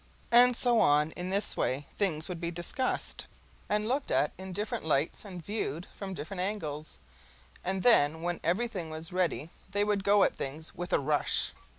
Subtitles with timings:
[0.31, 3.27] And so on in this way things would be discussed
[3.69, 6.97] and looked at in different lights and viewed from different angles
[7.63, 11.53] and then when everything was ready they would go at things with a rush.